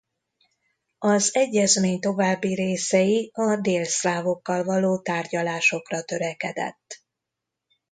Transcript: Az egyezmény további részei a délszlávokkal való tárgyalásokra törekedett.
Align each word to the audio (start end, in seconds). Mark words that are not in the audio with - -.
Az 0.99 1.35
egyezmény 1.35 1.99
további 1.99 2.53
részei 2.55 3.29
a 3.33 3.55
délszlávokkal 3.55 4.63
való 4.63 5.01
tárgyalásokra 5.01 6.03
törekedett. 6.03 7.03